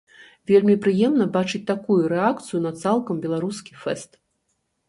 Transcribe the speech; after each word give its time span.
Вельмі 0.51 0.75
прыемна 0.85 1.27
бачыць 1.35 1.61
такую 1.73 1.99
рэакцыю 2.13 2.63
на 2.65 2.73
цалкам 2.85 3.23
беларускі 3.27 3.81
фэст. 3.83 4.19